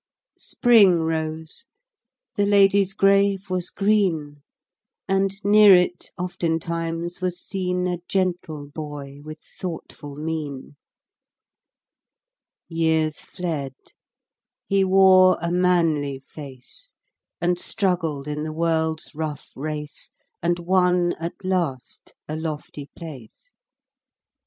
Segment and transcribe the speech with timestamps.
[0.39, 1.67] Spring rose;
[2.35, 4.41] the lady's grave was green;
[5.07, 10.75] And near it, oftentimes, was seen A gentle boy with thoughtful mien.
[12.67, 13.75] Years fled;
[14.65, 16.89] he wore a manly face,
[17.39, 20.09] And struggled in the world's rough race,
[20.41, 23.53] And won at last a lofty place.